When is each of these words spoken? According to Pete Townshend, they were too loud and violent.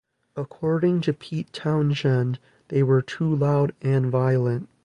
According 0.35 1.01
to 1.01 1.13
Pete 1.13 1.53
Townshend, 1.53 2.39
they 2.69 2.81
were 2.81 3.03
too 3.03 3.35
loud 3.35 3.73
and 3.83 4.07
violent. 4.07 4.67